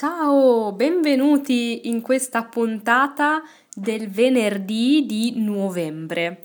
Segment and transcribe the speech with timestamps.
[0.00, 3.42] Ciao, benvenuti in questa puntata
[3.74, 6.44] del venerdì di novembre.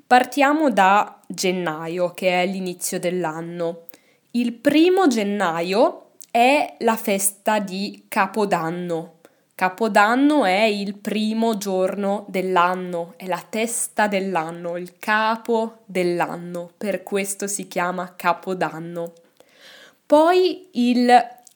[0.06, 3.87] Partiamo da gennaio, che è l'inizio dell'anno.
[4.33, 9.15] Il primo gennaio è la festa di Capodanno.
[9.56, 17.49] Capodanno è il primo giorno dell'anno, è la testa dell'anno, il capo dell'anno, per questo
[17.49, 19.12] si chiama Capodanno.
[20.06, 21.09] Poi il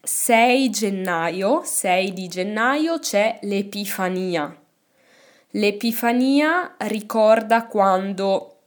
[0.02, 4.56] 6 gennaio, 6 di gennaio c'è l'Epifania.
[5.54, 8.58] L'Epifania ricorda quando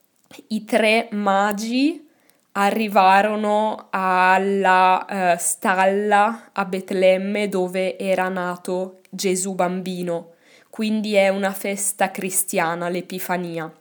[0.47, 2.05] i tre magi
[2.53, 10.33] arrivarono alla uh, stalla a Betlemme dove era nato Gesù bambino,
[10.69, 13.71] quindi è una festa cristiana l'Epifania.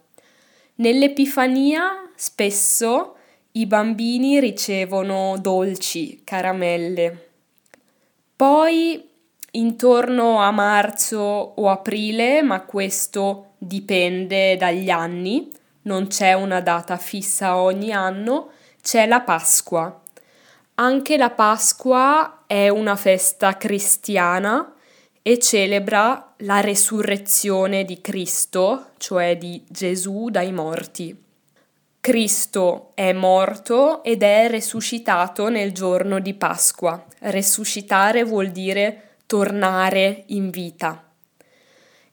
[0.77, 3.17] Nell'Epifania spesso
[3.53, 7.31] i bambini ricevono dolci, caramelle.
[8.37, 9.11] Poi
[9.53, 15.51] intorno a marzo o aprile, ma questo dipende dagli anni,
[15.83, 20.01] non c'è una data fissa ogni anno, c'è la Pasqua.
[20.75, 24.75] Anche la Pasqua è una festa cristiana
[25.21, 31.17] e celebra la resurrezione di Cristo, cioè di Gesù dai morti.
[32.01, 37.05] Cristo è morto ed è resuscitato nel giorno di Pasqua.
[37.21, 41.11] Resuscitare vuol dire tornare in vita.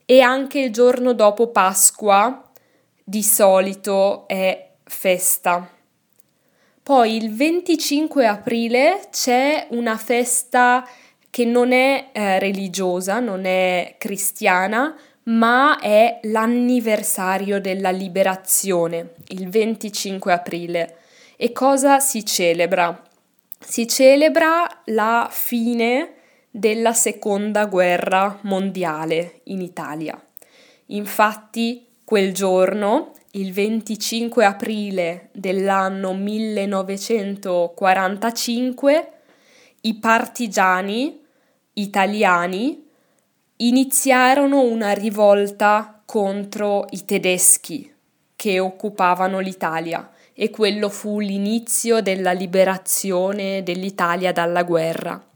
[0.06, 2.50] E anche il giorno dopo Pasqua
[3.04, 5.68] di solito è festa.
[6.82, 10.88] Poi il 25 aprile c'è una festa
[11.28, 20.32] che non è eh, religiosa, non è cristiana, ma è l'anniversario della liberazione, il 25
[20.32, 20.96] aprile.
[21.36, 22.98] E cosa si celebra?
[23.58, 26.14] Si celebra la fine
[26.50, 30.20] della seconda guerra mondiale in Italia.
[30.86, 39.12] Infatti, quel giorno, il 25 aprile dell'anno 1945,
[39.82, 41.20] i partigiani
[41.74, 42.88] italiani
[43.56, 47.94] iniziarono una rivolta contro i tedeschi
[48.34, 55.29] che occupavano l'Italia e quello fu l'inizio della liberazione dell'Italia dalla guerra.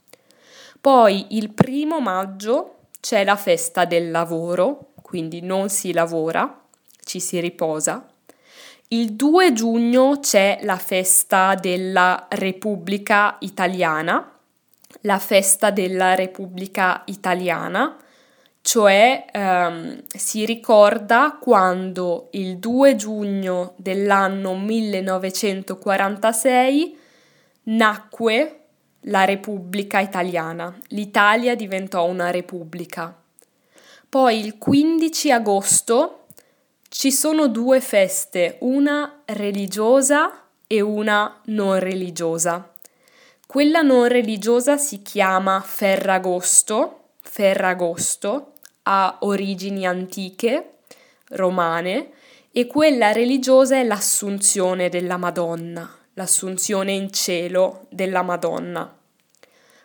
[0.84, 6.60] Poi il primo maggio c'è la festa del lavoro, quindi non si lavora,
[7.02, 8.06] ci si riposa.
[8.88, 14.30] Il 2 giugno c'è la festa della Repubblica Italiana,
[15.00, 17.96] la festa della Repubblica Italiana,
[18.60, 26.98] cioè ehm, si ricorda quando il 2 giugno dell'anno 1946
[27.62, 28.63] nacque
[29.06, 30.76] la Repubblica Italiana.
[30.88, 33.20] L'Italia diventò una repubblica.
[34.08, 36.26] Poi il 15 agosto
[36.88, 42.70] ci sono due feste, una religiosa e una non religiosa.
[43.46, 48.52] Quella non religiosa si chiama Ferragosto, Ferragosto,
[48.82, 50.78] ha origini antiche,
[51.30, 52.10] romane,
[52.52, 58.98] e quella religiosa è l'assunzione della Madonna, l'assunzione in cielo della Madonna.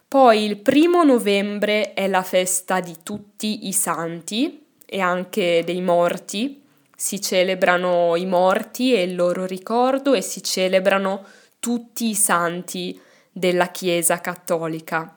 [0.08, 6.64] Poi il primo novembre è la festa di tutti i santi e anche dei morti.
[6.96, 11.26] Si celebrano i morti e il loro ricordo e si celebrano
[11.60, 13.00] tutti i santi
[13.32, 15.16] della Chiesa cattolica.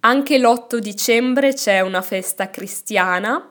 [0.00, 3.50] Anche l'8 dicembre c'è una festa cristiana,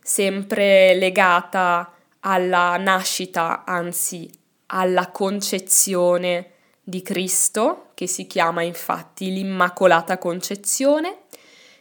[0.00, 4.30] sempre legata alla nascita, anzi
[4.74, 6.50] alla concezione
[6.82, 11.18] di Cristo, che si chiama infatti l'Immacolata Concezione,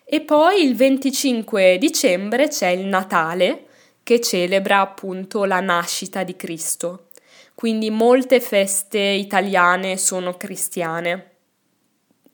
[0.04, 3.66] e poi il 25 dicembre c'è il Natale,
[4.04, 7.08] che celebra appunto la nascita di Cristo.
[7.56, 11.28] Quindi molte feste italiane sono cristiane.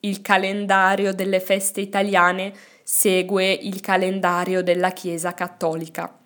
[0.02, 6.17] Il calendario delle feste italiane segue il calendario della Chiesa cattolica.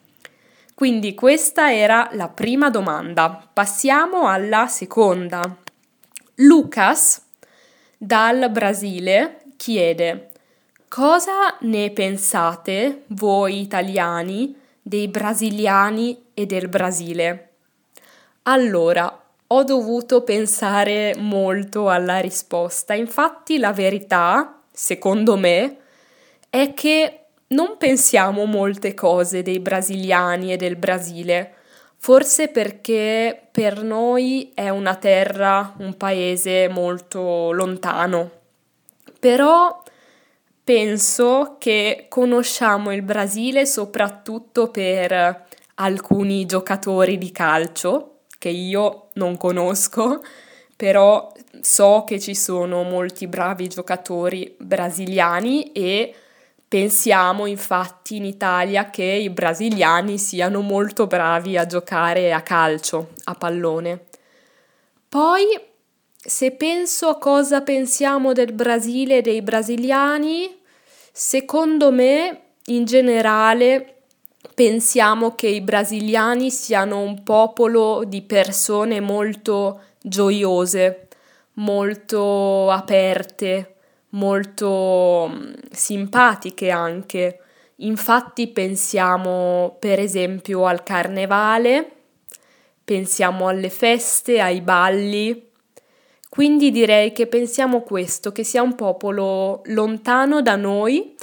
[0.82, 3.48] Quindi questa era la prima domanda.
[3.54, 5.58] Passiamo alla seconda.
[6.38, 7.24] Lucas
[8.00, 10.32] dal Brasile chiede
[10.88, 17.50] cosa ne pensate voi italiani dei brasiliani e del Brasile?
[18.44, 22.96] Allora, ho dovuto pensare molto alla risposta.
[22.96, 25.78] Infatti la verità, secondo me,
[26.50, 27.21] è che
[27.52, 31.54] non pensiamo molte cose dei brasiliani e del Brasile.
[31.98, 38.32] Forse perché per noi è una terra, un paese molto lontano.
[39.20, 39.84] Però
[40.64, 45.46] penso che conosciamo il Brasile soprattutto per
[45.76, 50.24] alcuni giocatori di calcio che io non conosco,
[50.76, 56.16] però so che ci sono molti bravi giocatori brasiliani e
[56.72, 63.36] Pensiamo infatti in Italia che i brasiliani siano molto bravi a giocare a calcio, a
[63.36, 64.06] pallone.
[65.10, 65.44] Poi,
[66.16, 70.62] se penso a cosa pensiamo del Brasile e dei brasiliani,
[71.12, 74.04] secondo me, in generale,
[74.56, 81.10] pensiamo che i brasiliani siano un popolo di persone molto gioiose,
[81.56, 83.76] molto aperte,
[84.12, 87.40] molto mm, simpatiche anche.
[87.78, 91.92] Infatti pensiamo per esempio al carnevale,
[92.84, 95.50] pensiamo alle feste, ai balli.
[96.30, 101.16] Quindi direi che pensiamo questo, che sia un popolo lontano da noi,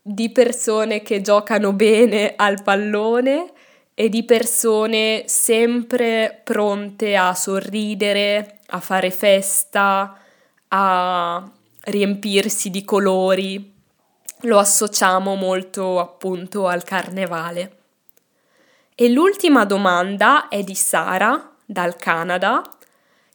[0.00, 3.52] di persone che giocano bene al pallone
[3.92, 10.16] e di persone sempre pronte a sorridere, a fare festa,
[10.68, 11.50] a
[11.86, 13.74] riempirsi di colori,
[14.40, 17.76] lo associamo molto appunto al carnevale.
[18.94, 22.62] E l'ultima domanda è di Sara dal Canada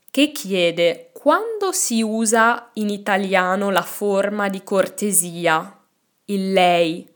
[0.10, 5.80] che chiede quando si usa in italiano la forma di cortesia,
[6.26, 7.08] il lei,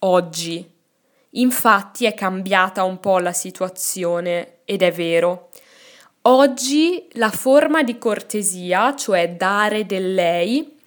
[0.00, 0.70] oggi.
[1.30, 5.48] Infatti è cambiata un po' la situazione ed è vero.
[6.22, 10.80] Oggi la forma di cortesia, cioè dare del lei,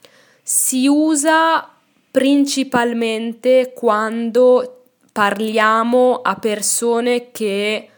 [0.47, 1.67] si usa
[2.11, 7.89] principalmente quando parliamo a persone che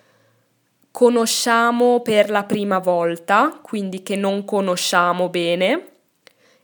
[0.89, 5.89] conosciamo per la prima volta, quindi che non conosciamo bene,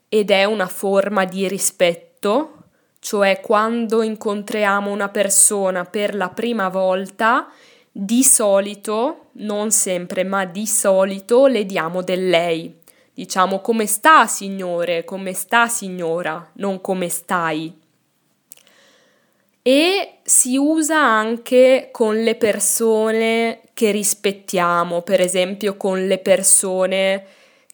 [0.08, 2.54] ed è una forma di rispetto,
[2.98, 7.46] cioè quando incontriamo una persona per la prima volta,
[7.92, 12.82] di solito, non sempre, ma di solito le diamo del lei
[13.14, 17.72] diciamo come sta signore, come sta signora, non come stai.
[19.62, 27.26] E si usa anche con le persone che rispettiamo, per esempio con le persone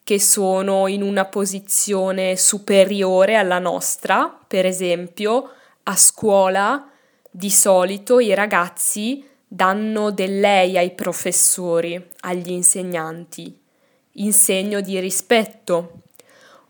[0.04, 5.50] che sono in una posizione superiore alla nostra, per esempio
[5.85, 6.88] a scuola
[7.30, 13.59] di solito i ragazzi danno del lei ai professori, agli insegnanti
[14.14, 16.02] in segno di rispetto.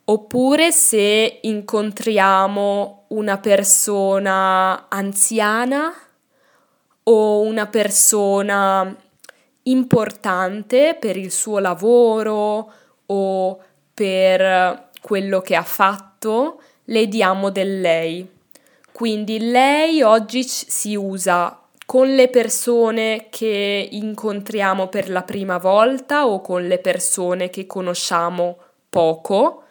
[0.05, 5.93] Oppure se incontriamo una persona anziana
[7.05, 8.97] o una persona
[9.63, 12.73] importante per il suo lavoro
[13.07, 13.63] o
[13.95, 18.29] per quello che ha fatto, le diamo del lei.
[18.93, 21.60] Quindi lei oggi si usa
[21.91, 28.59] con le persone che incontriamo per la prima volta o con le persone che conosciamo
[28.89, 29.65] poco,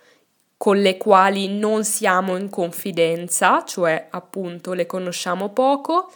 [0.57, 6.11] con le quali non siamo in confidenza, cioè appunto le conosciamo poco,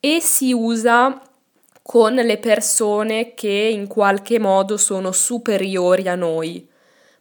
[0.00, 1.22] e si usa
[1.82, 6.68] con le persone che in qualche modo sono superiori a noi.